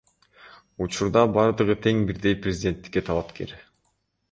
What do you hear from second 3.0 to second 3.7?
талапкер.